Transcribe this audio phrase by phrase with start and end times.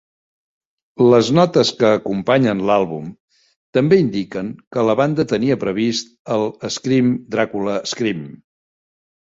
[1.13, 3.11] Les notes que acompanyen l'àlbum
[3.79, 8.27] també indiquen que la banda tenia previst el Scream, Dracula, Scream!